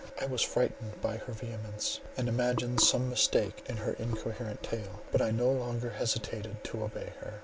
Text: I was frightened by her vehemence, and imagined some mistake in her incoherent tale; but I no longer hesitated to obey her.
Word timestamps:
I 0.19 0.25
was 0.25 0.41
frightened 0.41 0.99
by 0.99 1.17
her 1.17 1.33
vehemence, 1.33 1.99
and 2.17 2.27
imagined 2.27 2.81
some 2.81 3.07
mistake 3.07 3.63
in 3.69 3.77
her 3.77 3.93
incoherent 3.99 4.63
tale; 4.63 5.01
but 5.11 5.21
I 5.21 5.29
no 5.29 5.51
longer 5.51 5.91
hesitated 5.91 6.63
to 6.63 6.83
obey 6.83 7.13
her. 7.19 7.39